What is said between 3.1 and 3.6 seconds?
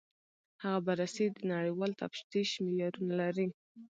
لري.